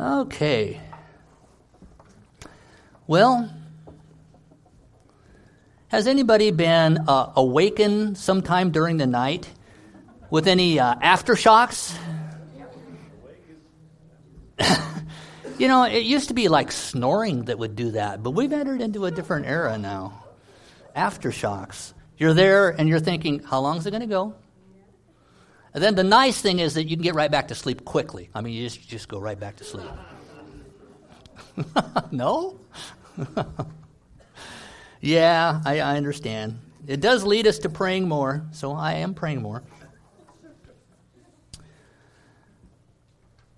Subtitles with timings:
[0.00, 0.80] Okay.
[3.08, 3.50] Well,
[5.88, 9.48] has anybody been uh, awakened sometime during the night
[10.30, 11.98] with any uh, aftershocks?
[15.58, 18.80] you know, it used to be like snoring that would do that, but we've entered
[18.80, 20.22] into a different era now.
[20.94, 21.92] Aftershocks.
[22.18, 24.34] You're there and you're thinking, how long is it going to go?
[25.78, 28.30] And then the nice thing is that you can get right back to sleep quickly.
[28.34, 29.86] I mean, you just, you just go right back to sleep.
[32.10, 32.58] no?
[35.00, 36.58] yeah, I, I understand.
[36.88, 39.62] It does lead us to praying more, so I am praying more.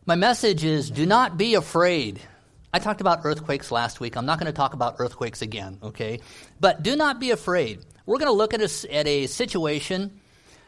[0.04, 2.20] My message is do not be afraid.
[2.70, 4.14] I talked about earthquakes last week.
[4.14, 6.20] I'm not going to talk about earthquakes again, okay?
[6.60, 7.80] But do not be afraid.
[8.04, 10.20] We're going to look at a, at a situation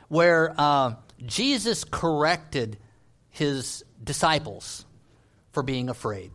[0.08, 0.94] where uh,
[1.24, 2.78] Jesus corrected
[3.30, 4.84] his disciples
[5.52, 6.30] for being afraid.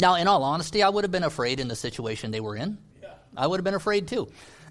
[0.00, 2.78] Now, in all honesty, I would have been afraid in the situation they were in.
[3.36, 4.28] I would have been afraid too.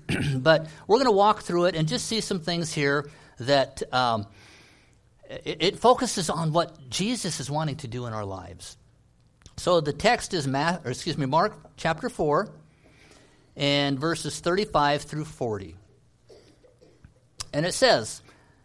[0.37, 4.27] but we're going to walk through it and just see some things here that um,
[5.29, 8.77] it, it, focuses on what Jesus is wanting to do in our lives.
[9.57, 12.49] So the text is Math, or excuse me, Mark chapter four,
[13.55, 15.75] and verses thirty-five through forty,
[17.53, 18.21] and it says,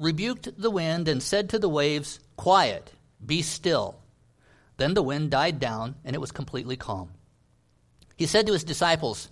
[0.00, 2.92] rebuked the wind, and said to the waves, Quiet,
[3.24, 4.00] be still.
[4.78, 7.10] Then the wind died down, and it was completely calm.
[8.16, 9.28] He said to his disciples,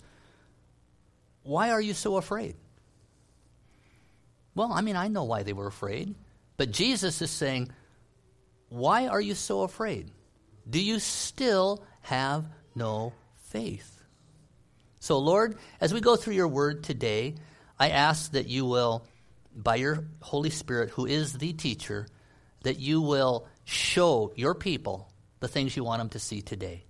[1.43, 2.55] Why are you so afraid?
[4.55, 6.15] Well, I mean, I know why they were afraid,
[6.55, 7.71] but Jesus is saying,
[8.69, 10.11] Why are you so afraid?
[10.69, 12.45] Do you still have
[12.75, 14.03] no faith?
[14.99, 17.35] So, Lord, as we go through your word today,
[17.79, 19.05] I ask that you will,
[19.63, 22.07] by your Holy Spirit, who is the teacher,
[22.63, 26.85] that you will show your people the things you want them to see today.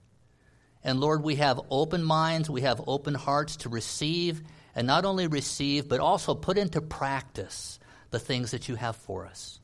[0.84, 4.42] And Lord, we have open minds, we have open hearts to receive,
[4.76, 7.80] and not only receive, but also put into practice
[8.12, 9.60] the things that you have for us.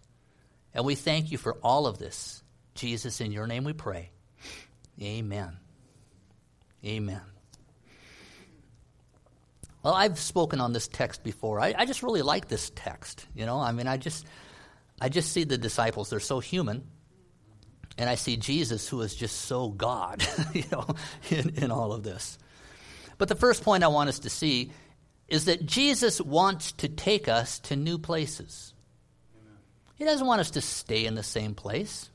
[0.73, 2.43] And we thank you for all of this.
[2.73, 4.11] Jesus, in your name we pray.
[5.01, 5.57] Amen.
[6.85, 7.34] Amen.
[9.85, 11.59] Well, I've spoken on this text before.
[11.59, 13.27] I, I, just really like this text.
[13.35, 14.25] You know, I mean, I just,
[14.99, 16.09] I just see the disciples.
[16.09, 16.87] They're so human,
[17.95, 20.87] and I see Jesus, who is just so God, you know,
[21.29, 22.39] in, in all of this.
[23.19, 24.71] But the first point I want us to see
[25.27, 28.73] is that Jesus wants to take us to new places.
[29.39, 29.57] Amen.
[29.93, 32.09] He doesn't want us to stay in the same place.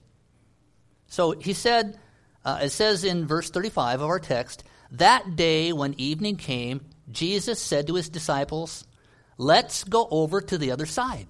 [1.06, 2.00] So he said,
[2.44, 6.80] uh, it says in verse 35 of our text, that day when evening came,
[7.12, 8.86] Jesus said to his disciples,
[9.38, 11.26] Let's go over to the other side.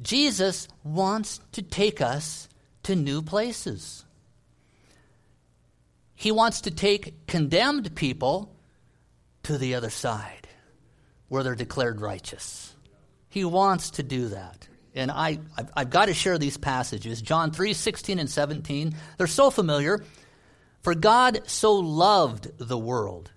[0.00, 2.48] Jesus wants to take us
[2.82, 4.04] to new places.
[6.14, 8.54] He wants to take condemned people
[9.44, 10.48] to the other side
[11.28, 12.74] where they're declared righteous.
[13.28, 14.68] He wants to do that.
[14.94, 17.20] And I, I've, I've got to share these passages.
[17.20, 18.94] John 3 16 and 17.
[19.18, 20.02] They're so familiar.
[20.82, 23.30] For God so loved the world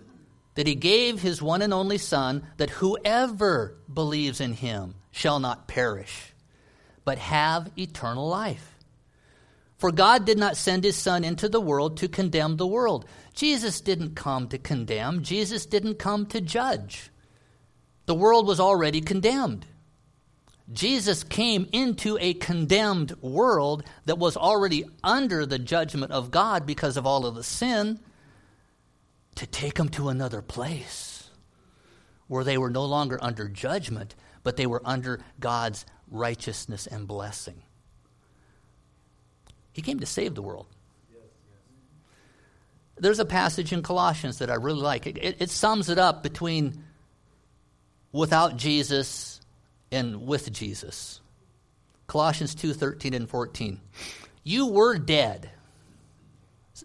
[0.59, 5.69] that he gave his one and only Son, that whoever believes in him shall not
[5.69, 6.33] perish,
[7.05, 8.75] but have eternal life.
[9.77, 13.05] For God did not send his Son into the world to condemn the world.
[13.33, 17.09] Jesus didn't come to condemn, Jesus didn't come to judge.
[18.05, 19.65] The world was already condemned.
[20.73, 26.97] Jesus came into a condemned world that was already under the judgment of God because
[26.97, 28.01] of all of the sin
[29.39, 31.29] to take them to another place
[32.27, 34.13] where they were no longer under judgment,
[34.43, 37.63] but they were under God's righteousness and blessing.
[39.71, 40.67] He came to save the world.
[42.97, 45.07] There's a passage in Colossians that I really like.
[45.07, 46.83] It, it, it sums it up between
[48.11, 49.39] without Jesus
[49.89, 51.21] and with Jesus.
[52.07, 53.79] Colossians 2 13 and 14.
[54.43, 55.49] You were dead,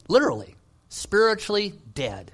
[0.06, 0.54] literally,
[0.88, 2.30] spiritually dead.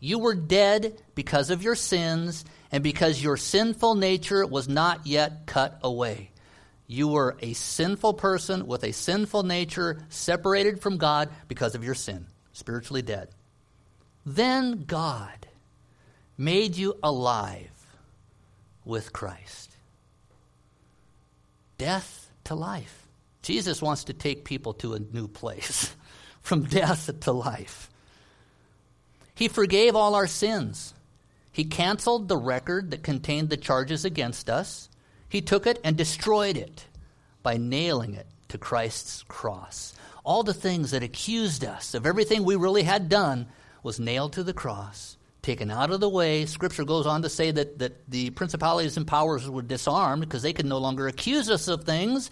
[0.00, 5.46] You were dead because of your sins and because your sinful nature was not yet
[5.46, 6.30] cut away.
[6.86, 11.94] You were a sinful person with a sinful nature, separated from God because of your
[11.94, 12.26] sin.
[12.52, 13.28] spiritually dead.
[14.24, 15.46] Then God
[16.38, 17.70] made you alive
[18.84, 19.76] with Christ.
[21.76, 23.06] Death to life.
[23.42, 25.94] Jesus wants to take people to a new place,
[26.40, 27.90] from death to life.
[29.36, 30.94] He forgave all our sins.
[31.52, 34.88] He canceled the record that contained the charges against us.
[35.28, 36.86] He took it and destroyed it
[37.42, 39.94] by nailing it to Christ's cross.
[40.24, 43.46] All the things that accused us of everything we really had done
[43.82, 46.46] was nailed to the cross, taken out of the way.
[46.46, 50.54] Scripture goes on to say that, that the principalities and powers were disarmed because they
[50.54, 52.30] could no longer accuse us of things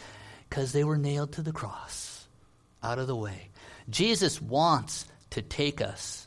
[0.48, 2.26] because they were nailed to the cross,
[2.82, 3.50] out of the way.
[3.90, 6.23] Jesus wants to take us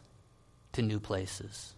[0.78, 1.74] to new places.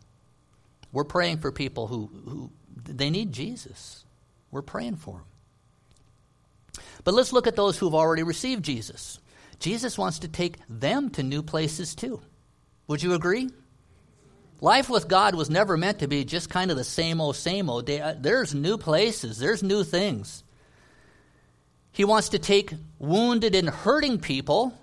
[0.91, 2.51] We're praying for people who, who
[2.85, 4.03] they need Jesus.
[4.51, 6.83] We're praying for them.
[7.03, 9.19] But let's look at those who've already received Jesus.
[9.59, 12.21] Jesus wants to take them to new places too.
[12.87, 13.49] Would you agree?
[14.61, 17.69] Life with God was never meant to be just kind of the same old, same
[17.69, 17.89] old.
[17.89, 20.43] Uh, there's new places, there's new things.
[21.91, 24.73] He wants to take wounded and hurting people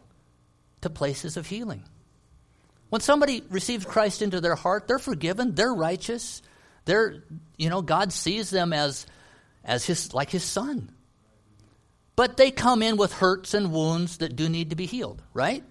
[0.80, 1.84] to places of healing.
[2.88, 6.42] When somebody receives Christ into their heart, they're forgiven, they're righteous.
[6.84, 7.24] They're,
[7.56, 9.06] you know, God sees them as
[9.64, 10.90] as his like his son.
[12.14, 15.62] But they come in with hurts and wounds that do need to be healed, right?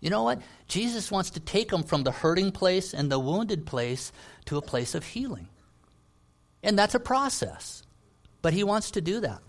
[0.00, 0.40] You know what?
[0.68, 4.12] Jesus wants to take them from the hurting place and the wounded place
[4.44, 5.48] to a place of healing.
[6.62, 7.82] And that's a process.
[8.42, 9.40] But he wants to do that.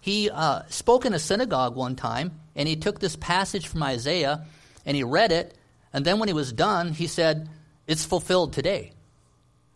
[0.00, 4.44] He uh, spoke in a synagogue one time, and he took this passage from Isaiah
[4.90, 5.56] and he read it.
[5.92, 7.48] And then when he was done, he said,
[7.86, 8.90] It's fulfilled today.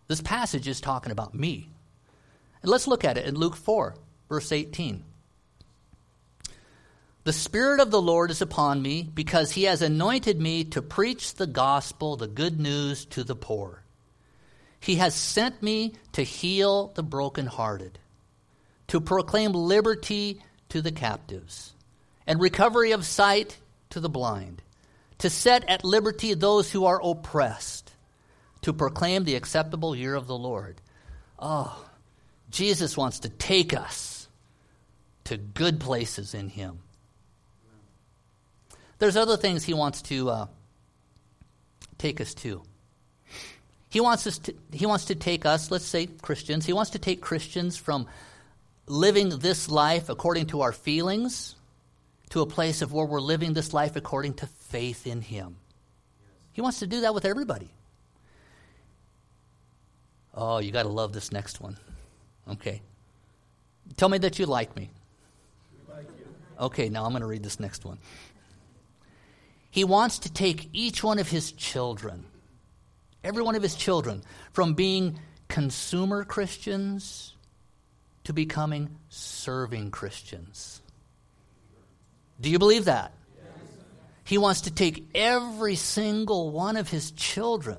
[0.08, 1.68] This passage is talking about me.
[2.62, 3.94] And let's look at it in Luke 4,
[4.28, 5.04] verse 18.
[7.22, 11.34] The Spirit of the Lord is upon me because he has anointed me to preach
[11.34, 13.84] the gospel, the good news to the poor.
[14.80, 18.00] He has sent me to heal the brokenhearted,
[18.88, 21.72] to proclaim liberty to the captives,
[22.26, 23.58] and recovery of sight
[23.90, 24.60] to the blind,
[25.18, 27.92] to set at liberty those who are oppressed,
[28.62, 30.80] to proclaim the acceptable year of the Lord.
[31.38, 31.86] Oh,
[32.50, 34.28] Jesus wants to take us
[35.24, 36.78] to good places in Him.
[38.98, 40.46] There's other things He wants to uh,
[41.98, 42.62] take us to.
[43.88, 46.98] He wants, us to, he wants to take us, let's say Christians, He wants to
[46.98, 48.06] take Christians from
[48.86, 51.54] living this life according to our feelings
[52.30, 55.54] to a place of where we're living this life according to faith in Him.
[56.52, 57.68] He wants to do that with everybody.
[60.34, 61.76] Oh, you got to love this next one.
[62.50, 62.82] Okay.
[63.96, 64.90] Tell me that you like me.
[66.58, 67.98] Okay, now I'm going to read this next one.
[69.70, 72.24] He wants to take each one of his children,
[73.22, 77.32] every one of his children, from being consumer Christians
[78.24, 80.80] to becoming serving Christians.
[82.40, 83.12] Do you believe that?
[84.24, 87.78] He wants to take every single one of his children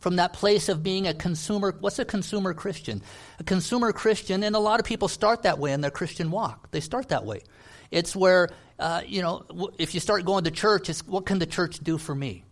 [0.00, 1.74] from that place of being a consumer.
[1.78, 3.02] What's a consumer Christian?
[3.38, 6.70] A consumer Christian, and a lot of people start that way in their Christian walk.
[6.70, 7.42] They start that way.
[7.90, 11.46] It's where, uh, you know, if you start going to church, it's what can the
[11.46, 12.44] church do for me?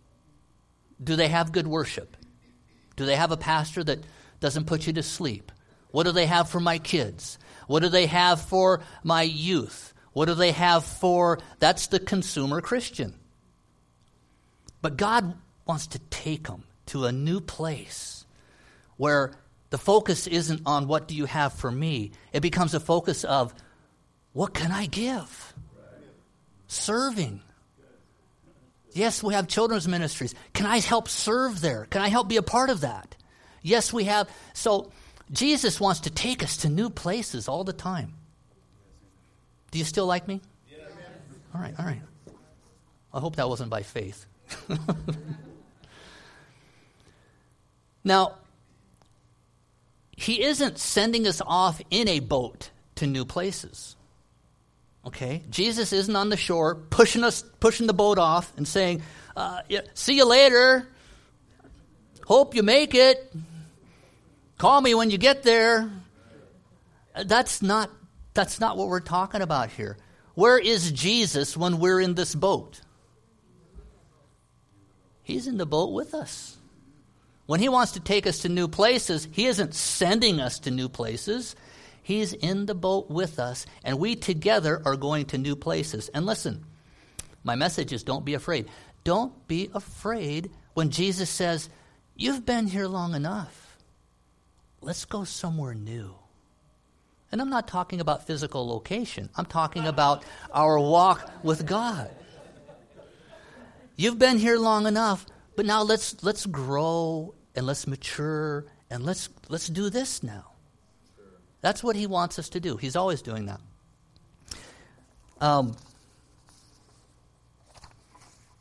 [1.03, 2.17] Do they have good worship?
[2.95, 3.99] Do they have a pastor that
[4.39, 5.51] doesn't put you to sleep?
[5.91, 7.37] What do they have for my kids?
[7.67, 9.93] What do they have for my youth?
[10.17, 11.37] What do they have for.
[11.59, 13.13] That's the consumer Christian.
[14.81, 15.35] But God
[15.67, 18.25] wants to take them to a new place
[18.95, 19.33] where
[19.69, 23.53] the focus isn't on what do you have for me, it becomes a focus of
[24.33, 25.53] what can I give?
[26.65, 27.43] Serving.
[28.93, 30.33] Yes, we have children's ministries.
[30.51, 31.85] Can I help serve there?
[31.91, 33.15] Can I help be a part of that?
[33.61, 34.27] Yes, we have.
[34.55, 34.91] So,
[35.29, 38.16] Jesus wants to take us to new places all the time.
[39.77, 40.41] Do you still like me?
[41.53, 42.01] All right, all right.
[43.13, 44.25] I hope that wasn't by faith.
[48.03, 48.35] Now,
[50.15, 53.95] he isn't sending us off in a boat to new places.
[55.05, 55.43] Okay?
[55.51, 59.03] Jesus isn't on the shore pushing us, pushing the boat off and saying,
[59.35, 59.61] uh,
[59.93, 60.87] "See you later.
[62.25, 63.31] Hope you make it.
[64.57, 65.91] Call me when you get there."
[67.25, 67.91] That's not
[68.37, 69.97] that's not what we're talking about here.
[70.35, 72.79] Where is Jesus when we're in this boat?
[75.23, 76.55] He's in the boat with us.
[77.47, 80.87] When He wants to take us to new places, He isn't sending us to new
[80.87, 81.55] places.
[82.03, 86.07] He's in the boat with us, and we together are going to new places.
[86.09, 86.63] And listen,
[87.43, 88.67] my message is don't be afraid.
[89.03, 91.69] don't be afraid when Jesus says,
[92.15, 93.77] You've been here long enough.
[94.79, 96.13] Let's go somewhere new.
[97.31, 102.09] And I'm not talking about physical location, I'm talking about our walk with God.
[103.95, 109.29] You've been here long enough, but now let's, let's grow and let's mature and let's,
[109.49, 110.51] let's do this now.
[111.61, 112.77] That's what he wants us to do.
[112.77, 113.59] He's always doing that.
[115.41, 115.75] Um,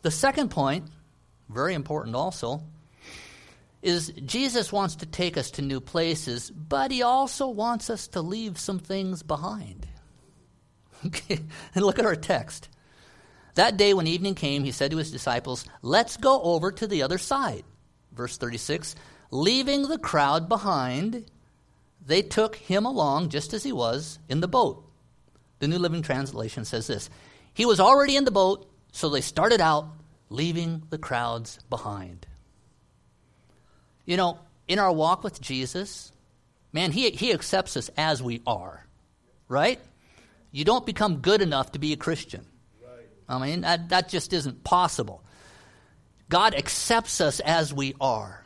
[0.02, 0.87] the second point,
[1.49, 2.62] very important also,
[3.87, 8.21] is Jesus wants to take us to new places, but he also wants us to
[8.21, 9.87] leave some things behind.
[11.05, 11.38] Okay,
[11.75, 12.71] and look at our text.
[13.55, 17.02] That day when evening came, he said to his disciples, Let's go over to the
[17.02, 17.64] other side.
[18.12, 18.97] Verse 36
[19.31, 21.26] Leaving the crowd behind,
[22.05, 24.90] they took him along just as he was in the boat.
[25.59, 27.11] The New Living Translation says this
[27.52, 29.87] He was already in the boat, so they started out,
[30.31, 32.26] leaving the crowds behind.
[34.06, 36.12] You know, in our walk with Jesus,
[36.72, 38.86] man, he, he accepts us as we are,
[39.48, 39.80] right?
[40.52, 42.46] You don't become good enough to be a Christian.
[43.28, 45.22] I mean, that, that just isn't possible.
[46.28, 48.44] God accepts us as we are.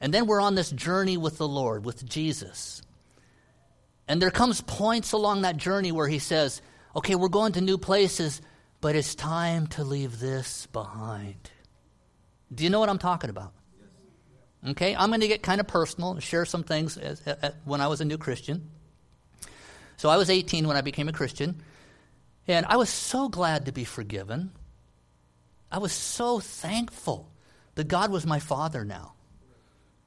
[0.00, 2.82] And then we're on this journey with the Lord, with Jesus.
[4.08, 6.60] And there comes points along that journey where he says,
[6.94, 8.42] okay, we're going to new places,
[8.80, 11.50] but it's time to leave this behind.
[12.54, 13.52] Do you know what I'm talking about?
[14.68, 17.80] Okay, I'm going to get kind of personal and share some things as, as, when
[17.80, 18.70] I was a new Christian.
[19.96, 21.62] So I was 18 when I became a Christian,
[22.46, 24.52] and I was so glad to be forgiven.
[25.70, 27.28] I was so thankful
[27.74, 29.14] that God was my father now.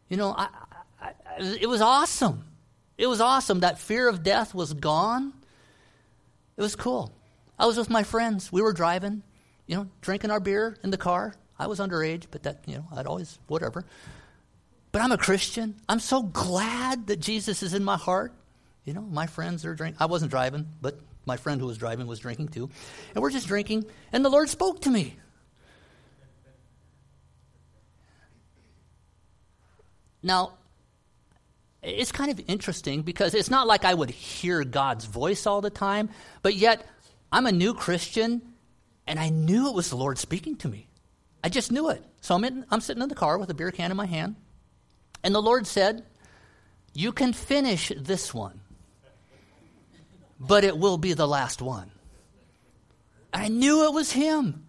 [0.10, 0.48] You know, I,
[1.02, 1.08] I,
[1.38, 2.46] I, it was awesome.
[2.98, 3.60] It was awesome.
[3.60, 5.34] That fear of death was gone.
[6.56, 7.12] It was cool.
[7.60, 8.52] I was with my friends.
[8.52, 9.24] We were driving,
[9.68, 11.36] you know, drinking our beer in the car.
[11.58, 13.86] I was underage, but that, you know, I'd always, whatever.
[14.96, 15.76] But I'm a Christian.
[15.90, 18.32] I'm so glad that Jesus is in my heart.
[18.86, 19.98] You know, my friends are drinking.
[20.00, 22.70] I wasn't driving, but my friend who was driving was drinking too.
[23.14, 25.18] And we're just drinking, and the Lord spoke to me.
[30.24, 30.54] Now,
[31.84, 35.70] it's kind of interesting because it's not like I would hear God's voice all the
[35.70, 36.10] time,
[36.42, 36.88] but yet
[37.34, 38.42] I'm a new Christian
[39.06, 40.88] and I knew it was the Lord speaking to me.
[41.44, 42.02] I just knew it.
[42.22, 44.38] So I'm, in, I'm sitting in the car with a beer can in my hand
[45.26, 46.06] and the Lord said,
[46.94, 48.62] You can finish this one,
[50.40, 51.90] but it will be the last one.
[53.34, 54.68] I knew it was Him.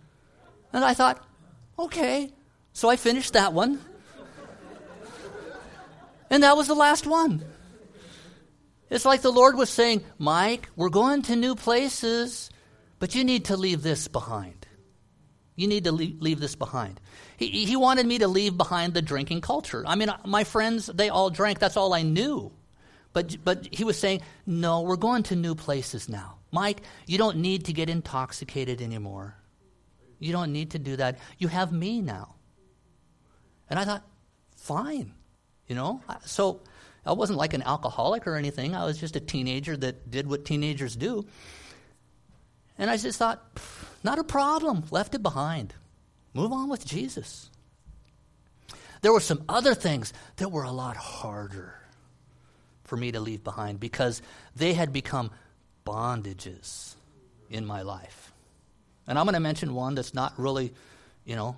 [0.73, 1.23] And I thought,
[1.79, 2.33] Okay.
[2.73, 3.81] So I finished that one.
[6.31, 7.45] And that was the last one.
[8.89, 12.51] It's like the Lord was saying, Mike, we're going to new places,
[12.99, 14.65] but you need to leave this behind.
[15.57, 17.01] You need to leave, leave this behind.
[17.39, 19.83] He, he wanted me to leave behind the drinking culture.
[19.87, 21.59] I mean, my friends, they all drank.
[21.59, 22.53] That's all I knew.
[23.15, 26.37] But, but he was saying, no, we're going to new places now.
[26.53, 29.35] Mike, you don't need to get intoxicated anymore.
[30.19, 31.19] You don't need to do that.
[31.39, 32.35] You have me now.
[33.71, 34.05] And I thought,
[34.57, 35.15] fine.
[35.67, 36.03] You know?
[36.27, 36.61] So
[37.07, 38.75] I wasn't like an alcoholic or anything.
[38.75, 41.25] I was just a teenager that did what teenagers do.
[42.79, 43.43] And I just thought,
[44.07, 44.85] not a problem.
[44.91, 45.75] Left it behind.
[46.33, 47.51] Move on with Jesus.
[49.03, 51.75] There were some other things that were a lot harder
[52.85, 54.23] for me to leave behind because
[54.55, 55.31] they had become
[55.85, 56.95] bondages
[57.51, 58.33] in my life.
[59.07, 60.73] And I'm going to mention one that's not really,
[61.25, 61.57] you know,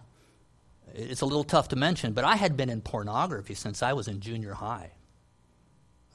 [0.95, 4.09] it's a little tough to mention, but I had been in pornography since I was
[4.09, 4.91] in junior high.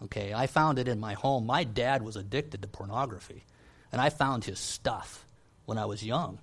[0.04, 1.46] Okay, I found it in my home.
[1.46, 3.46] My dad was addicted to pornography,
[3.92, 5.25] and I found his stuff
[5.65, 6.39] when I was young.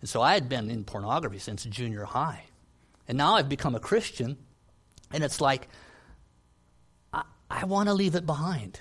[0.00, 2.44] And so I had been in pornography since junior high.
[3.08, 4.36] And now I've become a Christian,
[5.12, 5.68] and it's like,
[7.12, 8.80] I, I want to leave it behind.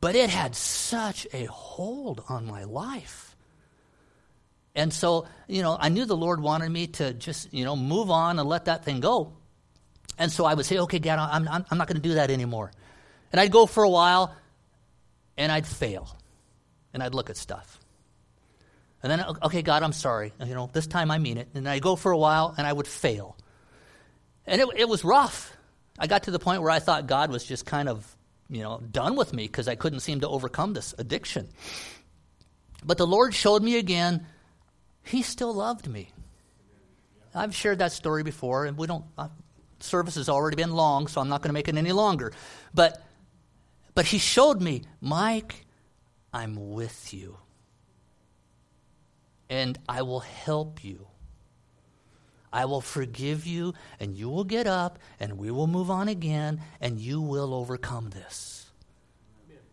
[0.00, 3.36] But it had such a hold on my life.
[4.74, 8.10] And so, you know, I knew the Lord wanted me to just, you know, move
[8.10, 9.32] on and let that thing go.
[10.16, 12.30] And so I would say, okay, God, I'm, I'm, I'm not going to do that
[12.30, 12.70] anymore.
[13.32, 14.34] And I'd go for a while,
[15.36, 16.16] and I'd fail.
[16.92, 17.78] And I'd look at stuff.
[19.02, 20.32] And then, okay, God, I'm sorry.
[20.44, 21.48] You know, this time I mean it.
[21.54, 23.36] And I go for a while and I would fail.
[24.46, 25.56] And it, it was rough.
[25.98, 28.16] I got to the point where I thought God was just kind of,
[28.48, 31.48] you know, done with me because I couldn't seem to overcome this addiction.
[32.84, 34.26] But the Lord showed me again,
[35.02, 36.10] He still loved me.
[37.34, 39.28] I've shared that story before, and we don't, uh,
[39.78, 42.32] service has already been long, so I'm not going to make it any longer.
[42.74, 43.02] But,
[43.94, 45.66] but He showed me, Mike,
[46.32, 47.36] I'm with you.
[49.50, 51.08] and I will help you.
[52.52, 56.60] I will forgive you, and you will get up, and we will move on again,
[56.80, 58.70] and you will overcome this.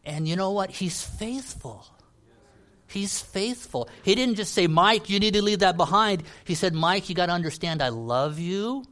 [0.03, 0.71] And you know what?
[0.71, 1.85] He's faithful.
[2.87, 3.89] He's faithful.
[4.03, 6.23] He didn't just say, Mike, you need to leave that behind.
[6.45, 8.83] He said, Mike, you got to understand, I love you.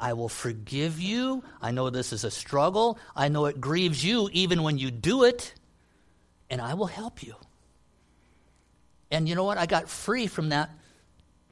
[0.00, 1.42] I will forgive you.
[1.60, 2.98] I know this is a struggle.
[3.16, 5.54] I know it grieves you even when you do it,
[6.50, 7.34] and I will help you.
[9.10, 9.58] And you know what?
[9.58, 10.70] I got free from that.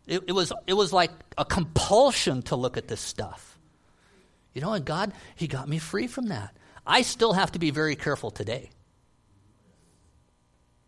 [0.06, 3.58] It, it, was, it was like a compulsion to look at this stuff.
[4.54, 6.56] You know, and God, He got me free from that.
[6.86, 8.70] I still have to be very careful today.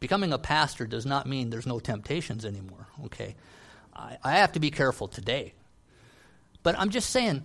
[0.01, 3.35] Becoming a pastor does not mean there's no temptations anymore, okay?
[3.95, 5.55] I, I have to be careful today.
[6.63, 7.43] But I'm just saying,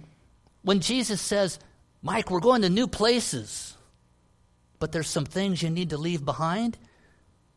[0.62, 1.58] when Jesus says,
[2.02, 3.76] Mike, we're going to new places,
[4.84, 6.78] but there's some things you need to leave behind,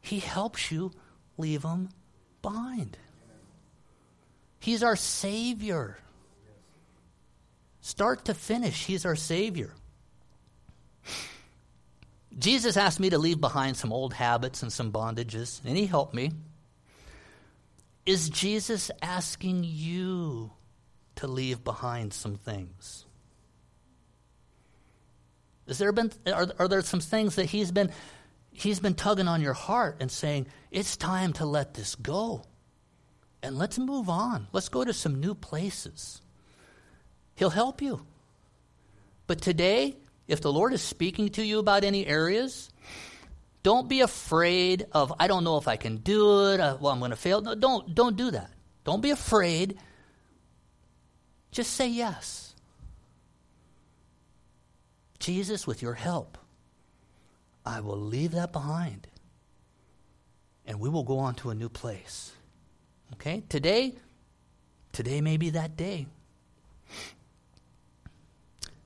[0.01, 0.93] he helps you
[1.37, 1.89] leave them
[2.41, 2.97] behind.
[4.61, 5.99] He's our Savior.
[7.81, 9.73] Start to finish, He's our Savior.
[12.39, 16.15] Jesus asked me to leave behind some old habits and some bondages, and He helped
[16.15, 16.31] me.
[18.07, 20.53] Is Jesus asking you
[21.17, 23.06] to leave behind some things?
[25.67, 27.91] Is there been are, are there some things that he's been
[28.53, 32.45] he's been tugging on your heart and saying, "It's time to let this go."
[33.43, 34.49] And let's move on.
[34.53, 36.21] Let's go to some new places.
[37.35, 38.05] He'll help you.
[39.27, 39.97] But today,
[40.27, 42.71] if the Lord is speaking to you about any areas,
[43.63, 46.59] don't be afraid of I don't know if I can do it.
[46.59, 47.41] Well, I'm going to fail.
[47.41, 48.51] No, don't don't do that.
[48.85, 49.79] Don't be afraid.
[51.51, 52.46] Just say yes.
[55.27, 56.39] Jesus, with your help,
[57.65, 59.09] I will leave that behind
[60.65, 62.31] and we will go on to a new place.
[63.15, 63.43] Okay?
[63.49, 63.95] Today,
[64.93, 66.07] today may be that day.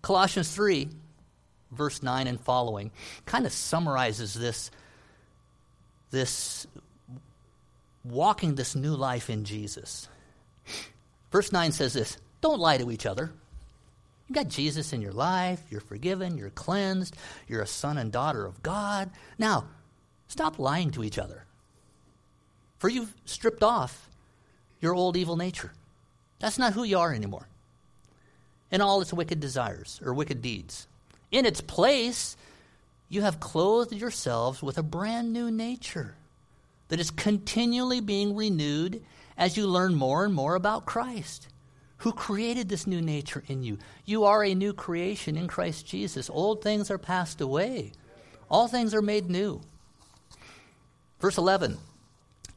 [0.01, 0.89] Colossians 3,
[1.73, 2.91] verse 9 and following,
[3.27, 4.71] kind of summarizes this,
[6.11, 6.67] this
[8.03, 10.09] walking this new life in Jesus.
[11.31, 13.31] Verse 9 says this Don't lie to each other.
[14.31, 17.17] You got Jesus in your life, you're forgiven, you're cleansed,
[17.49, 19.11] you're a son and daughter of God.
[19.41, 19.65] Now,
[20.29, 21.47] stop lying to each other.
[22.79, 24.09] For you've stripped off
[24.81, 25.73] your old evil nature.
[26.39, 27.49] That's not who you are anymore.
[28.71, 30.87] And all its wicked desires or wicked deeds.
[31.33, 32.37] In its place,
[33.09, 36.15] you have clothed yourselves with a brand new nature
[36.87, 39.03] that is continually being renewed
[39.37, 41.49] as you learn more and more about Christ,
[42.01, 43.79] who created this new nature in you.
[44.05, 46.31] You are a new creation in Christ Jesus.
[46.31, 47.93] Old things are passed away,
[48.51, 49.61] all things are made new.
[51.21, 51.79] Verse 11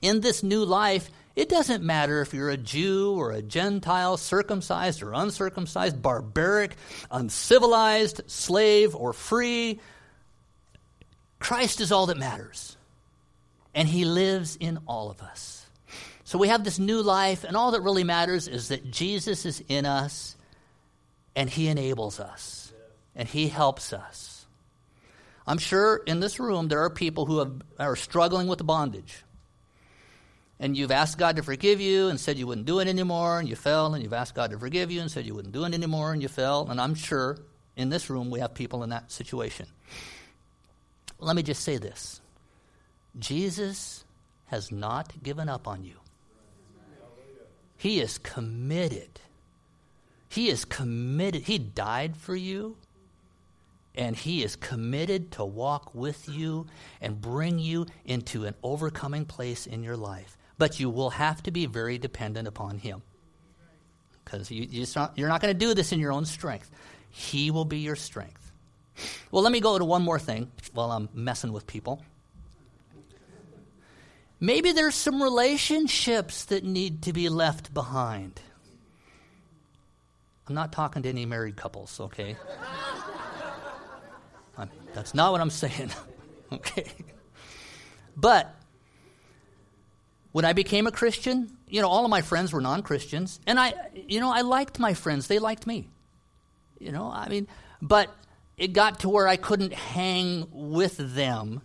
[0.02, 5.02] In this new life, it doesn't matter if you're a Jew or a Gentile, circumcised
[5.02, 6.76] or uncircumcised, barbaric,
[7.10, 9.80] uncivilized, slave or free.
[11.40, 12.78] Christ is all that matters.
[13.74, 15.63] And he lives in all of us.
[16.34, 19.64] So we have this new life, and all that really matters is that Jesus is
[19.68, 20.36] in us
[21.36, 22.74] and he enables us
[23.16, 24.48] and he helps us.
[25.46, 29.24] I'm sure in this room there are people who have, are struggling with bondage
[30.60, 33.48] and you've asked God to forgive you and said you wouldn't do it anymore, and
[33.48, 35.74] you fell, and you've asked God to forgive you and said you wouldn't do it
[35.76, 37.38] anymore, and you fell, and I'm sure
[37.76, 39.68] in this room we have people in that situation.
[41.20, 42.22] Let me just say this
[43.20, 44.04] Jesus
[44.48, 45.98] has not given up on you,
[47.84, 49.20] He is committed.
[50.30, 51.44] He is committed.
[51.44, 52.78] He died for you
[53.96, 56.66] and he is committed to walk with you
[57.00, 61.52] and bring you into an overcoming place in your life but you will have to
[61.52, 63.02] be very dependent upon Him.
[64.24, 66.72] Because you, you're not going to do this in your own strength.
[67.10, 68.52] He will be your strength.
[69.32, 72.02] Well, let me go to one more thing while I'm messing with people.
[74.44, 78.42] Maybe there's some relationships that need to be left behind.
[80.50, 82.36] I'm not talking to any married couples, okay?
[84.58, 85.92] I'm, that's not what I'm saying,
[86.52, 86.92] okay?
[88.18, 88.54] But
[90.34, 93.40] when I became a Christian, you know, all of my friends were non Christians.
[93.48, 95.28] And I, you know, I liked my friends.
[95.28, 95.88] They liked me.
[96.80, 97.48] You know, I mean,
[97.82, 98.14] but
[98.58, 101.62] it got to where I couldn't hang with them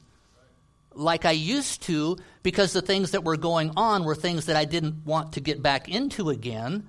[0.98, 4.64] like I used to because the things that were going on were things that I
[4.64, 6.88] didn't want to get back into again.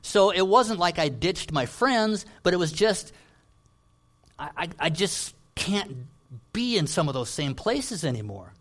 [0.00, 3.12] So it wasn't like I ditched my friends, but it was just,
[4.38, 6.06] I, I, I just can't
[6.52, 8.52] be in some of those same places anymore.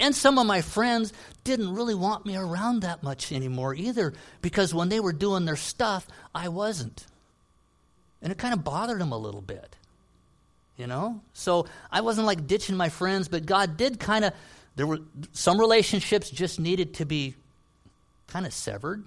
[0.00, 1.12] And some of my friends
[1.44, 5.54] didn't really want me around that much anymore either because when they were doing their
[5.54, 7.06] stuff, I wasn't.
[8.20, 9.76] And it kind of bothered them a little bit.
[10.76, 11.20] You know?
[11.34, 14.32] So I wasn't like ditching my friends, but God did kind of,
[14.76, 15.00] there were
[15.32, 17.34] some relationships just needed to be
[18.26, 19.04] kind of severed.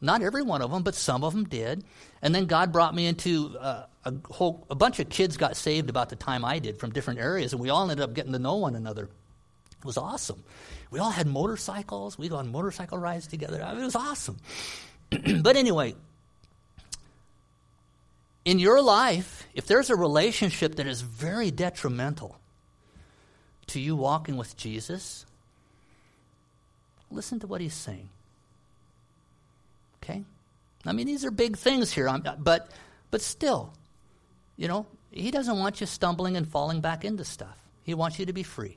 [0.00, 1.84] Not every one of them, but some of them did.
[2.22, 5.90] And then God brought me into uh, a whole a bunch of kids got saved
[5.90, 8.38] about the time I did from different areas, and we all ended up getting to
[8.38, 9.04] know one another.
[9.04, 10.42] It was awesome.
[10.90, 12.18] We all had motorcycles.
[12.18, 13.62] We'd go on motorcycle rides together.
[13.62, 14.38] I mean, it was awesome.
[15.40, 15.94] but anyway,
[18.44, 22.38] in your life, if there's a relationship that is very detrimental
[23.68, 25.24] to you walking with Jesus,
[27.10, 28.08] listen to what he's saying.
[30.02, 30.24] Okay?
[30.84, 32.70] I mean, these are big things here, but,
[33.10, 33.72] but still,
[34.56, 37.56] you know, he doesn't want you stumbling and falling back into stuff.
[37.84, 38.76] He wants you to be free.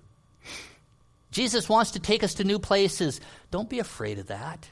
[1.32, 3.20] Jesus wants to take us to new places.
[3.52, 4.70] Don't be afraid of that.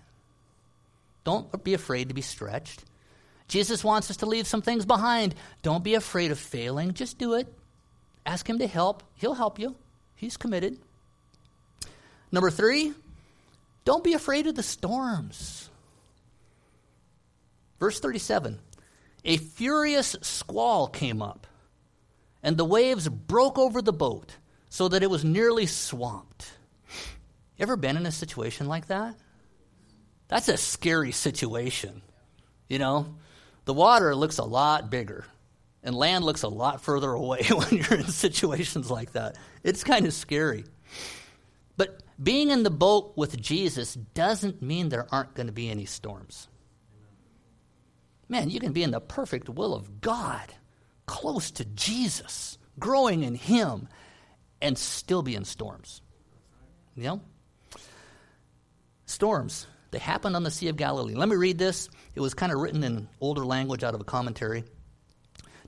[1.24, 2.84] Don't be afraid to be stretched.
[3.48, 5.36] Jesus wants us to leave some things behind.
[5.62, 6.94] Don't be afraid of failing.
[6.94, 7.54] Just do it.
[8.26, 9.04] Ask Him to help.
[9.16, 9.76] He'll help you.
[10.24, 10.80] He's committed.
[12.32, 12.94] Number three,
[13.84, 15.70] don't be afraid of the storms.
[17.78, 18.58] Verse 37
[19.26, 21.46] A furious squall came up,
[22.42, 24.38] and the waves broke over the boat
[24.70, 26.54] so that it was nearly swamped.
[27.60, 29.16] Ever been in a situation like that?
[30.30, 32.02] That's a scary situation.
[32.70, 33.16] You know,
[33.66, 35.26] the water looks a lot bigger,
[35.84, 39.38] and land looks a lot further away when you're in situations like that.
[39.64, 40.66] It's kind of scary.
[41.76, 45.86] But being in the boat with Jesus doesn't mean there aren't going to be any
[45.86, 46.48] storms.
[48.30, 50.54] Man, you can be in the perfect will of God,
[51.06, 53.90] close to Jesus, growing in Him,
[54.62, 56.02] and still be in storms.
[56.96, 57.22] You know?
[59.06, 61.16] Storms, they happen on the Sea of Galilee.
[61.16, 61.90] Let me read this.
[62.16, 64.64] It was kind of written in older language out of a commentary.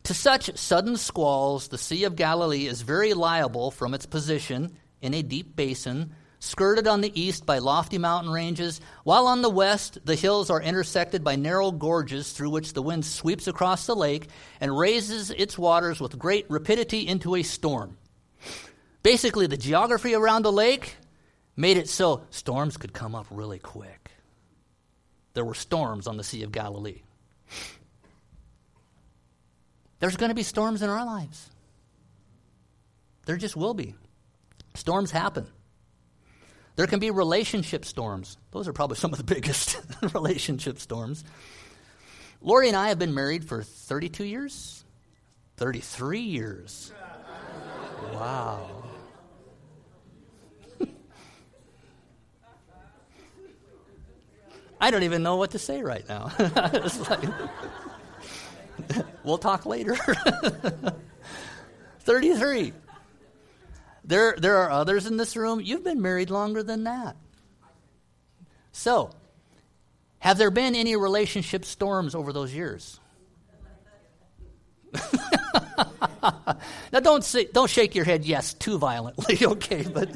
[0.05, 5.13] To such sudden squalls, the Sea of Galilee is very liable from its position in
[5.13, 9.97] a deep basin skirted on the east by lofty mountain ranges, while on the west
[10.05, 14.27] the hills are intersected by narrow gorges through which the wind sweeps across the lake
[14.61, 17.97] and raises its waters with great rapidity into a storm.
[19.01, 20.97] Basically, the geography around the lake
[21.55, 24.11] made it so storms could come up really quick.
[25.33, 27.01] There were storms on the Sea of Galilee.
[29.99, 31.49] There's going to be storms in our lives.
[33.25, 33.95] There just will be.
[34.75, 35.47] Storms happen.
[36.75, 38.37] There can be relationship storms.
[38.51, 39.79] Those are probably some of the biggest
[40.13, 41.23] relationship storms.
[42.41, 44.83] Lori and I have been married for 32 years?
[45.57, 46.91] 33 years.
[48.13, 48.83] Wow.
[54.81, 56.31] I don't even know what to say right now.
[59.23, 59.95] we'll talk later.
[61.99, 62.73] 33.
[64.03, 67.15] There, there are others in this room, you've been married longer than that.
[68.71, 69.11] So,
[70.19, 72.99] have there been any relationship storms over those years?
[76.93, 79.83] now, don't, say, don't shake your head yes too violently, okay?
[79.83, 80.09] But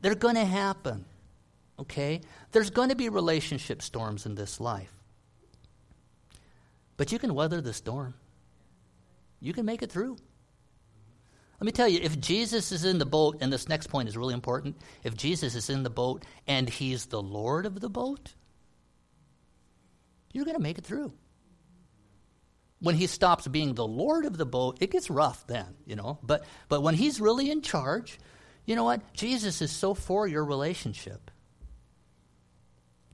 [0.00, 1.04] they're going to happen,
[1.78, 2.22] okay?
[2.52, 4.92] There's going to be relationship storms in this life.
[7.00, 8.12] But you can weather the storm,
[9.40, 10.18] you can make it through.
[11.58, 14.18] Let me tell you, if Jesus is in the boat, and this next point is
[14.18, 18.34] really important, if Jesus is in the boat and he's the Lord of the boat,
[20.34, 21.14] you're going to make it through.
[22.80, 26.18] When he stops being the Lord of the boat, it gets rough then, you know.
[26.22, 28.18] But, but when he's really in charge,
[28.66, 29.14] you know what?
[29.14, 31.30] Jesus is so for your relationship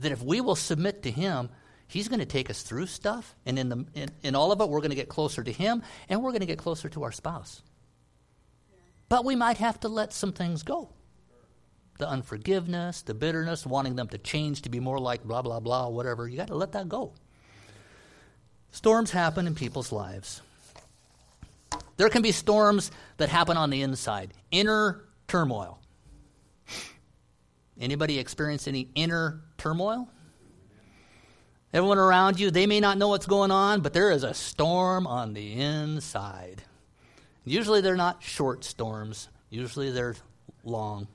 [0.00, 1.50] that if we will submit to him,
[1.86, 3.34] he's going to take us through stuff.
[3.44, 5.82] And in, the, in, in all of it, we're going to get closer to him
[6.08, 7.62] and we're going to get closer to our spouse.
[9.08, 10.90] But we might have to let some things go.
[11.98, 15.88] The unforgiveness, the bitterness, wanting them to change to be more like blah, blah, blah,
[15.88, 16.28] whatever.
[16.28, 17.14] You got to let that go.
[18.70, 20.42] Storms happen in people's lives.
[21.96, 25.78] There can be storms that happen on the inside, inner turmoil.
[27.80, 30.10] Anybody experience any inner turmoil?
[31.72, 35.06] Everyone around you, they may not know what's going on, but there is a storm
[35.06, 36.62] on the inside.
[37.44, 40.16] Usually they're not short storms, usually they're
[40.64, 41.08] long.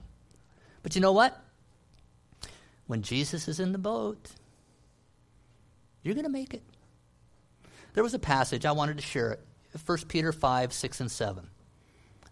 [0.83, 1.39] But you know what?
[2.87, 4.31] When Jesus is in the boat,
[6.03, 6.63] you're going to make it.
[7.93, 9.39] There was a passage, I wanted to share it
[9.85, 11.49] 1 Peter 5, 6, and 7.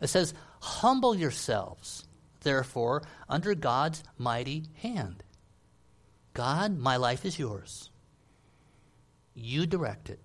[0.01, 2.05] It says, Humble yourselves
[2.41, 5.23] therefore, under God's mighty hand.
[6.33, 7.89] God, my life is yours.
[9.39, 10.19] You direct it.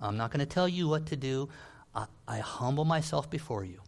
[0.00, 1.48] I'm not going to tell you what to do.
[1.94, 3.80] I, I, humble myself before you.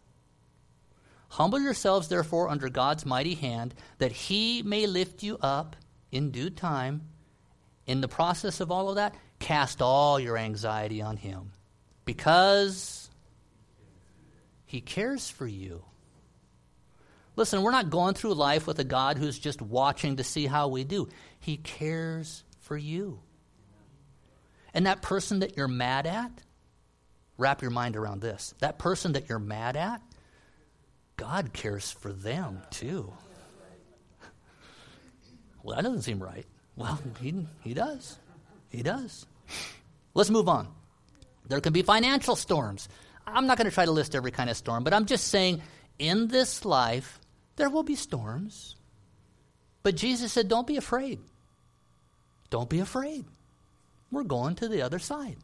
[1.29, 5.77] Humble yourselves, therefore, under God's mighty hand, that he may lift you up
[6.11, 7.07] in due time.
[7.87, 11.51] In the process of all of that, cast all your anxiety on him
[12.03, 13.09] because
[14.65, 15.83] he cares for you.
[17.37, 20.67] Listen, we're not going through life with a God who's just watching to see how
[20.67, 21.07] we do.
[21.39, 23.21] He cares for you.
[24.73, 26.31] And that person that you're mad at,
[27.37, 28.53] wrap your mind around this.
[28.59, 30.01] That person that you're mad at,
[31.17, 33.11] God cares for them too.
[35.63, 36.45] Well, that doesn't seem right.
[36.75, 38.17] Well, he, he does.
[38.69, 39.25] He does.
[40.13, 40.67] Let's move on.
[41.47, 42.89] There can be financial storms.
[43.27, 45.61] I'm not going to try to list every kind of storm, but I'm just saying
[45.99, 47.19] in this life,
[47.57, 48.75] there will be storms.
[49.83, 51.19] But Jesus said, Don't be afraid.
[52.49, 53.25] Don't be afraid.
[54.11, 55.37] We're going to the other side.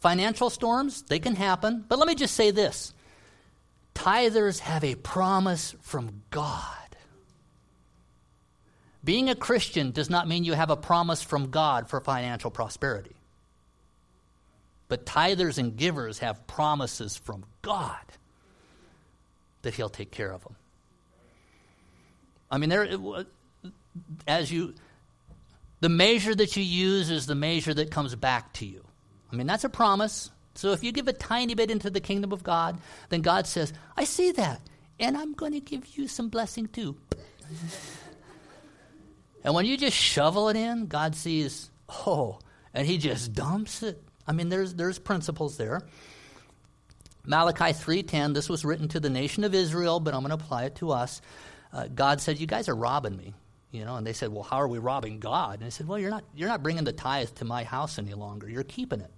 [0.00, 1.84] Financial storms, they can happen.
[1.86, 2.94] But let me just say this
[3.94, 6.76] tithers have a promise from God.
[9.02, 13.16] Being a Christian does not mean you have a promise from God for financial prosperity.
[14.88, 17.96] But tithers and givers have promises from God
[19.62, 20.56] that He'll take care of them.
[22.50, 23.24] I mean, there,
[24.26, 24.74] as you,
[25.80, 28.84] the measure that you use is the measure that comes back to you.
[29.32, 30.30] I mean, that's a promise.
[30.54, 33.72] So if you give a tiny bit into the kingdom of God, then God says,
[33.96, 34.60] I see that,
[34.98, 36.96] and I'm going to give you some blessing too.
[39.44, 42.38] and when you just shovel it in, God sees, oh,
[42.74, 44.02] and He just dumps it.
[44.26, 45.82] I mean, there's, there's principles there.
[47.26, 50.64] Malachi 3:10 this was written to the nation of Israel but I'm going to apply
[50.64, 51.20] it to us
[51.72, 53.34] uh, God said you guys are robbing me
[53.70, 55.58] you know, and they said, well, how are we robbing God?
[55.60, 58.14] And I said, well, you're not, you're not bringing the tithe to my house any
[58.14, 58.48] longer.
[58.48, 59.10] You're keeping it.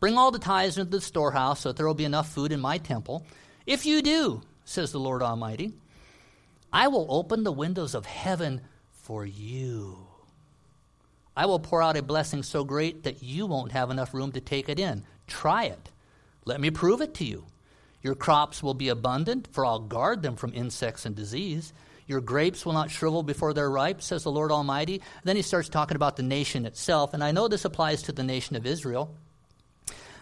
[0.00, 2.60] Bring all the tithes into the storehouse so that there will be enough food in
[2.60, 3.26] my temple.
[3.66, 5.72] If you do, says the Lord Almighty,
[6.72, 8.60] I will open the windows of heaven
[8.92, 9.98] for you.
[11.36, 14.40] I will pour out a blessing so great that you won't have enough room to
[14.40, 15.04] take it in.
[15.26, 15.90] Try it.
[16.44, 17.44] Let me prove it to you.
[18.02, 21.72] Your crops will be abundant, for I'll guard them from insects and disease.
[22.06, 25.02] Your grapes will not shrivel before they're ripe, says the Lord Almighty.
[25.24, 28.22] Then he starts talking about the nation itself, and I know this applies to the
[28.22, 29.14] nation of Israel.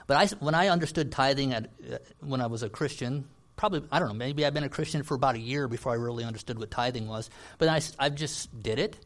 [0.06, 3.98] But I, when I understood tithing at, uh, when I was a Christian, probably, I
[3.98, 6.58] don't know, maybe I've been a Christian for about a year before I really understood
[6.58, 7.30] what tithing was.
[7.58, 8.96] But I, I just did it,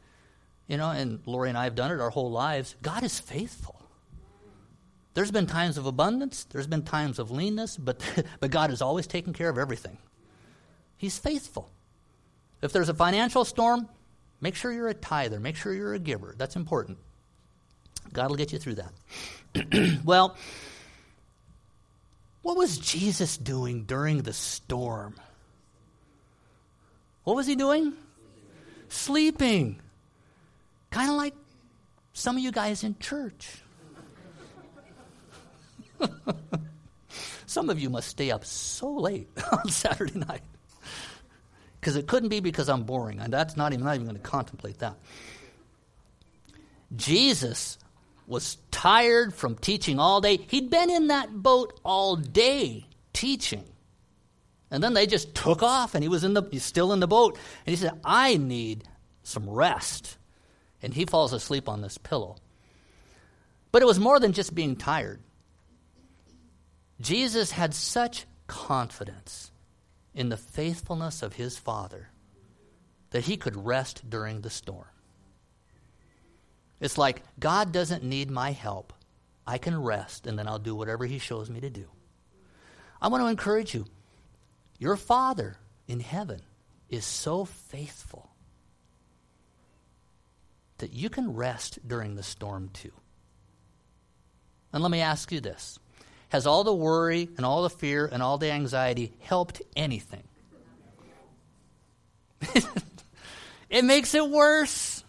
[0.67, 2.75] you know, and Lori and I have done it our whole lives.
[2.81, 3.75] God is faithful.
[5.13, 8.01] There's been times of abundance, there's been times of leanness, but,
[8.39, 9.97] but God has always taken care of everything.
[10.97, 11.71] He's faithful.
[12.61, 13.87] If there's a financial storm,
[14.41, 16.35] make sure you're a tither, make sure you're a giver.
[16.37, 16.97] That's important.
[18.11, 19.99] God will get you through that.
[20.03, 20.35] well,
[22.41, 25.15] what was Jesus doing during the storm?
[27.23, 27.93] What was he doing?
[28.87, 29.79] Sleeping.
[30.89, 31.35] Kind of like
[32.13, 33.61] some of you guys in church.
[37.45, 40.41] some of you must stay up so late on Saturday night.
[41.79, 43.19] Because it couldn't be because I'm boring.
[43.19, 44.95] And that's not even, not even going to contemplate that.
[46.95, 47.77] Jesus
[48.27, 50.37] was tired from teaching all day.
[50.37, 53.63] He'd been in that boat all day teaching.
[54.71, 57.07] And then they just took off and he was in the he's still in the
[57.07, 57.37] boat.
[57.65, 58.83] And he said, I need
[59.23, 60.17] some rest.
[60.81, 62.35] And he falls asleep on this pillow.
[63.71, 65.19] But it was more than just being tired.
[67.01, 69.51] Jesus had such confidence
[70.13, 72.09] in the faithfulness of his Father
[73.11, 74.85] that he could rest during the storm.
[76.79, 78.93] It's like, God doesn't need my help.
[79.45, 81.85] I can rest, and then I'll do whatever he shows me to do.
[83.01, 83.85] I want to encourage you.
[84.77, 86.41] Your Father in heaven
[86.89, 88.29] is so faithful
[90.77, 92.91] that you can rest during the storm too.
[94.71, 95.79] And let me ask you this
[96.29, 100.23] has all the worry and all the fear and all the anxiety helped anything?
[103.69, 105.03] it makes it worse.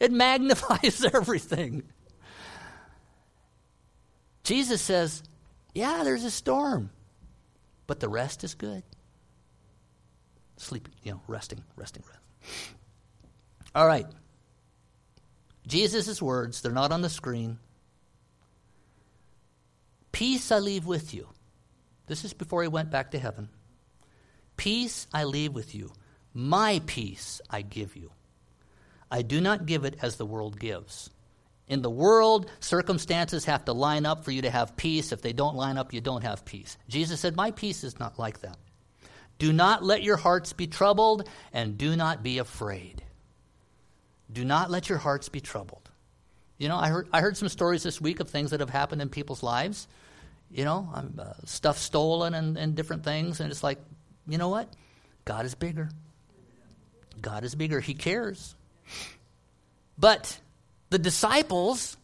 [0.00, 1.82] It magnifies everything.
[4.42, 5.22] Jesus says,
[5.74, 6.90] Yeah, there's a storm,
[7.86, 8.82] but the rest is good.
[10.56, 12.20] Sleep, you know, resting, resting, rest.
[13.74, 14.06] All right.
[15.66, 17.58] Jesus' words, they're not on the screen.
[20.14, 21.28] Peace I leave with you.
[22.06, 23.48] This is before he went back to heaven.
[24.56, 25.90] Peace I leave with you,
[26.32, 28.12] my peace I give you.
[29.10, 31.10] I do not give it as the world gives.
[31.66, 35.10] In the world, circumstances have to line up for you to have peace.
[35.10, 36.78] If they don't line up, you don't have peace.
[36.88, 38.58] Jesus said, My peace is not like that.
[39.40, 43.02] Do not let your hearts be troubled, and do not be afraid.
[44.32, 45.90] Do not let your hearts be troubled.
[46.56, 49.02] You know, I heard, I heard some stories this week of things that have happened
[49.02, 49.88] in people's lives.
[50.54, 53.40] You know, uh, stuff stolen and, and different things.
[53.40, 53.78] And it's like,
[54.28, 54.68] you know what?
[55.24, 55.90] God is bigger.
[57.20, 57.80] God is bigger.
[57.80, 58.54] He cares.
[59.98, 60.38] But
[60.90, 61.96] the disciples,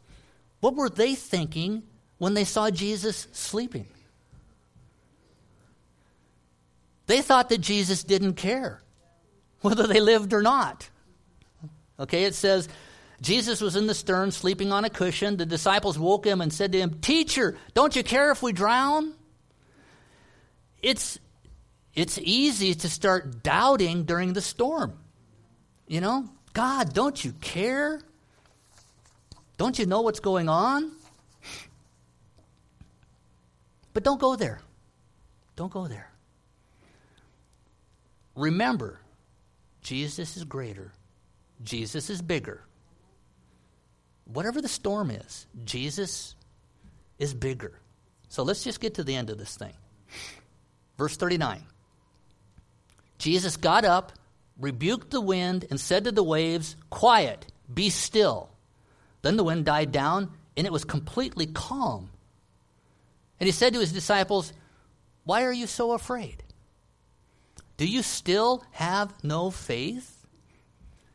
[0.59, 1.85] what were they thinking
[2.19, 3.87] when they saw Jesus sleeping?
[7.07, 8.83] They thought that Jesus didn't care
[9.61, 10.91] whether they lived or not.
[12.01, 12.69] Okay, it says
[13.21, 15.37] Jesus was in the stern sleeping on a cushion.
[15.37, 19.13] The disciples woke him and said to him, Teacher, don't you care if we drown?
[20.83, 21.19] It's,
[21.95, 24.99] it's easy to start doubting during the storm.
[25.87, 28.01] You know, God, don't you care?
[29.59, 30.91] Don't you know what's going on?
[33.93, 34.61] But don't go there.
[35.57, 36.11] Don't go there.
[38.35, 38.99] Remember,
[39.83, 40.93] Jesus is greater,
[41.63, 42.63] Jesus is bigger.
[44.33, 46.35] Whatever the storm is, Jesus
[47.19, 47.73] is bigger.
[48.29, 49.73] So let's just get to the end of this thing.
[50.99, 51.63] Verse 39
[53.19, 54.13] Jesus got up,
[54.59, 58.51] rebuked the wind, and said to the waves, Quiet, be still.
[59.23, 62.11] Then the wind died down, and it was completely calm.
[63.39, 64.53] And he said to his disciples,
[65.25, 66.43] Why are you so afraid?
[67.77, 70.27] Do you still have no faith?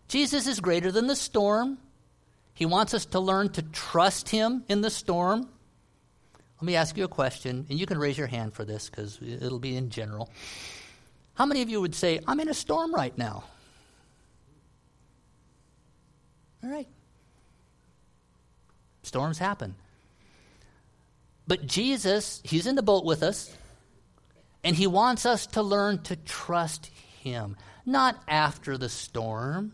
[0.07, 1.77] Jesus is greater than the storm.
[2.55, 5.49] He wants us to learn to trust him in the storm.
[6.61, 9.19] Let me ask you a question, and you can raise your hand for this because
[9.21, 10.31] it'll be in general.
[11.33, 13.43] How many of you would say, I'm in a storm right now?
[16.63, 16.87] All right.
[19.03, 19.75] Storms happen.
[21.45, 23.55] But Jesus, He's in the boat with us,
[24.63, 26.85] and He wants us to learn to trust
[27.21, 29.73] Him, not after the storm.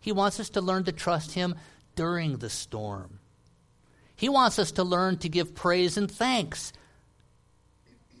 [0.00, 1.54] He wants us to learn to trust Him
[1.94, 3.18] during the storm.
[4.16, 6.72] He wants us to learn to give praise and thanks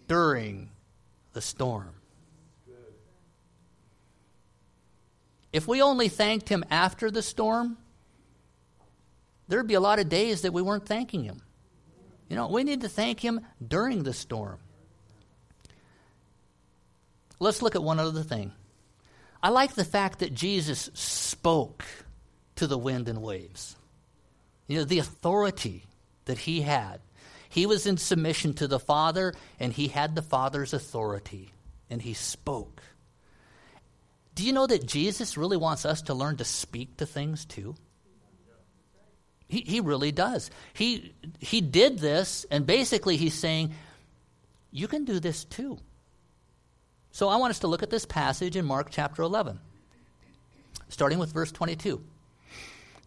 [0.06, 0.70] during
[1.32, 1.94] the storm.
[5.52, 7.76] If we only thanked Him after the storm,
[9.48, 11.40] there'd be a lot of days that we weren't thanking Him.
[12.28, 14.58] You know, we need to thank Him during the storm.
[17.40, 18.52] Let's look at one other thing.
[19.42, 21.84] I like the fact that Jesus spoke
[22.56, 23.76] to the wind and waves.
[24.66, 25.84] You know, the authority
[26.26, 27.00] that he had.
[27.48, 31.50] He was in submission to the Father, and he had the Father's authority,
[31.88, 32.82] and he spoke.
[34.34, 37.74] Do you know that Jesus really wants us to learn to speak to things too?
[39.48, 40.50] He, he really does.
[40.72, 43.74] He, he did this, and basically he's saying,
[44.70, 45.78] You can do this too.
[47.12, 49.58] So I want us to look at this passage in Mark chapter 11,
[50.88, 52.02] starting with verse 22.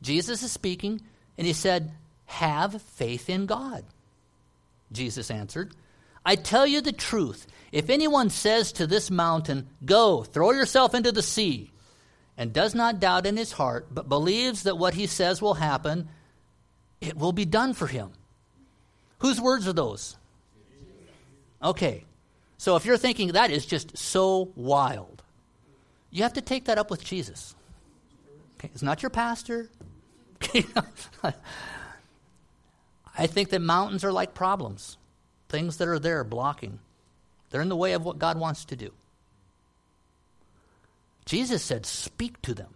[0.02, 1.02] Jesus is speaking,
[1.38, 1.92] and he said,
[2.26, 3.86] Have faith in God.
[4.92, 5.74] Jesus answered,
[6.26, 7.48] I tell you the truth.
[7.72, 11.72] If anyone says to this mountain, Go, throw yourself into the sea,
[12.38, 16.10] and does not doubt in his heart, but believes that what he says will happen,
[17.00, 18.12] it will be done for him.
[19.20, 20.18] Whose words are those?
[21.64, 22.04] Okay.
[22.58, 25.24] So if you're thinking that is just so wild,
[26.12, 27.56] you have to take that up with Jesus.
[28.58, 28.70] Okay?
[28.74, 29.70] It's not your pastor.
[33.18, 34.98] I think that mountains are like problems,
[35.50, 36.80] things that are there blocking.
[37.50, 38.92] They're in the way of what God wants to do.
[41.26, 42.74] Jesus said, Speak to them.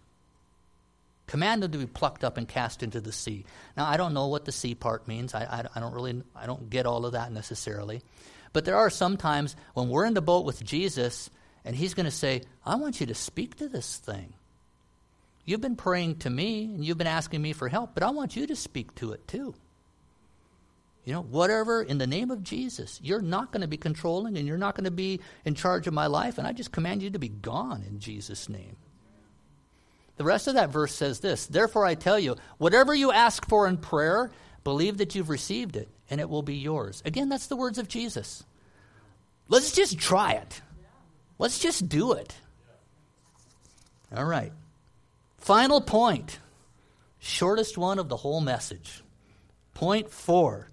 [1.26, 3.44] Command them to be plucked up and cast into the sea.
[3.76, 5.36] Now, I don't know what the sea part means.
[5.36, 8.02] I, I, I, don't really, I don't get all of that necessarily.
[8.54, 11.29] But there are some times when we're in the boat with Jesus
[11.65, 14.33] and he's going to say, I want you to speak to this thing.
[15.45, 18.35] You've been praying to me and you've been asking me for help, but I want
[18.35, 19.54] you to speak to it too.
[21.06, 24.45] You know, whatever, in the name of Jesus, you're not going to be controlling and
[24.45, 27.10] you're not going to be in charge of my life, and I just command you
[27.12, 28.75] to be gone in Jesus' name.
[30.17, 33.67] The rest of that verse says this Therefore, I tell you, whatever you ask for
[33.67, 34.31] in prayer,
[34.65, 37.02] believe that you've received it, and it will be yours.
[37.06, 38.44] Again, that's the words of Jesus.
[39.48, 40.62] Let's just try it.
[41.40, 42.36] Let's just do it.
[44.16, 44.52] All right.
[45.38, 46.40] Final point.
[47.20, 49.04] Shortest one of the whole message.
[49.74, 50.70] Point four.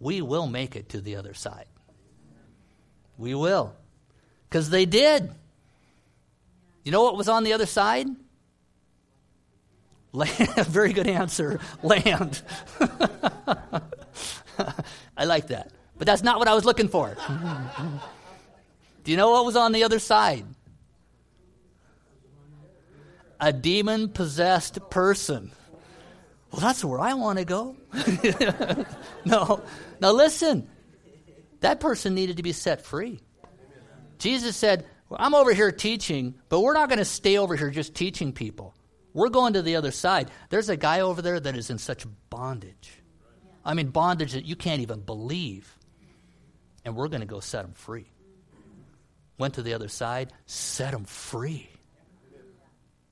[0.00, 1.66] We will make it to the other side.
[3.16, 3.74] We will.
[4.48, 5.30] Because they did.
[6.84, 8.06] You know what was on the other side?
[10.12, 10.48] Land.
[10.66, 11.60] Very good answer.
[11.82, 12.42] Land.
[15.16, 15.72] I like that.
[15.96, 17.16] But that's not what I was looking for.
[19.04, 20.44] Do you know what was on the other side?
[23.40, 25.52] A demon possessed person.
[26.50, 27.76] Well, that's where I want to go.
[29.24, 29.62] no.
[30.00, 30.68] Now, listen.
[31.60, 33.20] That person needed to be set free.
[34.18, 37.70] Jesus said, well, I'm over here teaching, but we're not going to stay over here
[37.70, 38.74] just teaching people.
[39.12, 40.30] We're going to the other side.
[40.50, 42.92] There's a guy over there that is in such bondage.
[43.68, 45.76] I mean, bondage that you can't even believe.
[46.86, 48.10] And we're going to go set them free.
[49.36, 51.68] Went to the other side, set them free.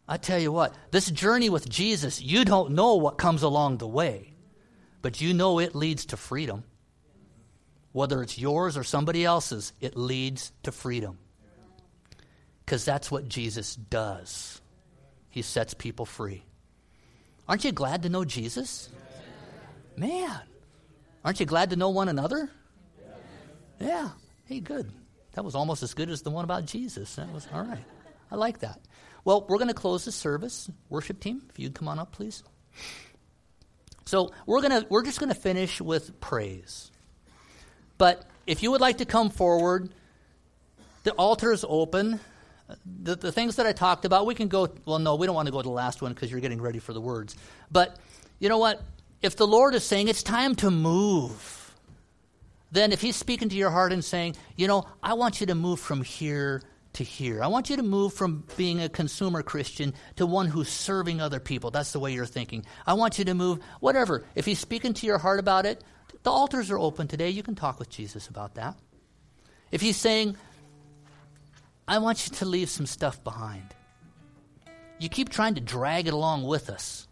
[0.08, 3.86] I tell you what, this journey with Jesus, you don't know what comes along the
[3.86, 4.32] way,
[5.02, 6.64] but you know it leads to freedom.
[7.92, 11.18] Whether it's yours or somebody else's, it leads to freedom.
[12.64, 14.62] Because that's what Jesus does.
[15.28, 16.44] He sets people free.
[17.46, 18.88] Aren't you glad to know Jesus?
[19.96, 20.40] Man,
[21.24, 22.50] aren't you glad to know one another?
[23.80, 24.10] Yeah.
[24.44, 24.90] Hey, good.
[25.32, 27.14] That was almost as good as the one about Jesus.
[27.16, 27.84] That was all right.
[28.30, 28.80] I like that.
[29.24, 30.70] Well, we're going to close the service.
[30.88, 32.42] Worship team, if you'd come on up, please.
[34.06, 36.92] So we're gonna we're just going to finish with praise.
[37.98, 39.92] But if you would like to come forward,
[41.02, 42.20] the altar is open.
[43.02, 44.68] The, the things that I talked about, we can go.
[44.84, 46.78] Well, no, we don't want to go to the last one because you're getting ready
[46.78, 47.36] for the words.
[47.70, 47.96] But
[48.38, 48.80] you know what?
[49.22, 51.74] If the Lord is saying it's time to move,
[52.70, 55.54] then if He's speaking to your heart and saying, you know, I want you to
[55.54, 56.62] move from here
[56.96, 57.42] to here.
[57.42, 61.40] I want you to move from being a consumer Christian to one who's serving other
[61.40, 61.70] people.
[61.70, 62.64] That's the way you're thinking.
[62.86, 64.24] I want you to move, whatever.
[64.34, 65.84] If he's speaking to your heart about it,
[66.22, 67.30] the altars are open today.
[67.30, 68.76] You can talk with Jesus about that.
[69.70, 70.36] If he's saying,
[71.86, 73.74] I want you to leave some stuff behind,
[74.98, 77.05] you keep trying to drag it along with us,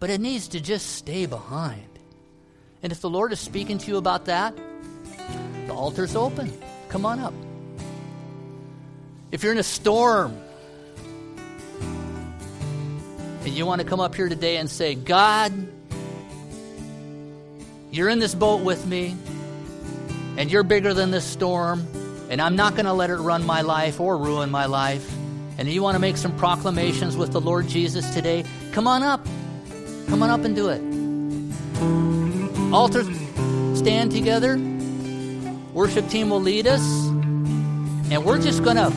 [0.00, 1.86] but it needs to just stay behind.
[2.82, 4.56] And if the Lord is speaking to you about that,
[5.66, 6.50] the altar's open.
[6.88, 7.34] Come on up.
[9.30, 10.36] If you're in a storm
[13.42, 15.52] and you want to come up here today and say, God,
[17.90, 19.16] you're in this boat with me,
[20.36, 21.86] and you're bigger than this storm,
[22.30, 25.12] and I'm not going to let it run my life or ruin my life.
[25.58, 29.26] And you want to make some proclamations with the Lord Jesus today, come on up.
[30.10, 30.82] Come on up and do it.
[32.74, 33.06] Altars
[33.78, 34.58] stand together.
[35.72, 36.82] Worship team will lead us.
[38.10, 38.90] And we're just going to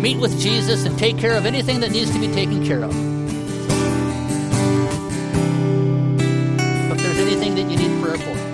[0.00, 2.90] meet with Jesus and take care of anything that needs to be taken care of.
[6.90, 8.53] If there's anything that you need prayer for.